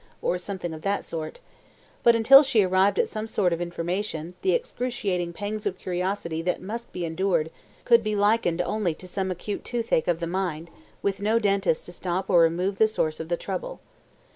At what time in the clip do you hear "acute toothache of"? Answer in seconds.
9.29-10.19